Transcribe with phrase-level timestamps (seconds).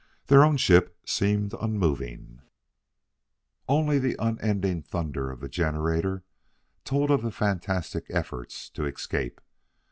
[0.25, 2.41] Their own ship seemed unmoving;
[3.69, 6.23] only the unending thunder of the generator
[6.83, 9.39] told of the frantic efforts to escape.